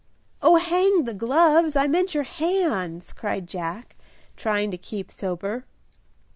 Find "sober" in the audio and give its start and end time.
5.11-5.67